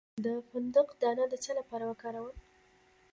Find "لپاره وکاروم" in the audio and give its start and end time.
1.59-2.35